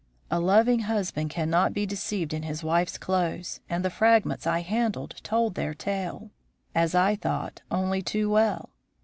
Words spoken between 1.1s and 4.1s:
cannot be deceived in his wife's clothes, and the